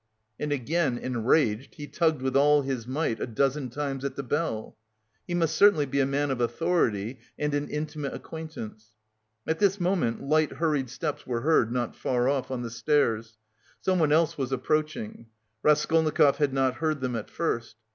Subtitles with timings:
[0.39, 4.75] And again, enraged, he tugged with all his might a dozen times at the bell.
[5.27, 8.95] He must certainly be a man of authority and an intimate acquaintance.
[9.45, 13.37] At this moment light hurried steps were heard not far off, on the stairs.
[13.79, 15.27] Someone else was approaching.
[15.61, 17.75] Raskolnikov had not heard them at first.